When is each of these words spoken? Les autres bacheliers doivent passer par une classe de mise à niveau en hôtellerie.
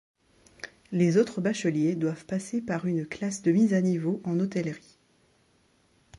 Les 0.91 1.17
autres 1.17 1.41
bacheliers 1.41 1.93
doivent 1.95 2.25
passer 2.25 2.59
par 2.59 2.87
une 2.87 3.05
classe 3.05 3.43
de 3.43 3.51
mise 3.51 3.75
à 3.75 3.81
niveau 3.81 4.19
en 4.23 4.39
hôtellerie. 4.39 4.97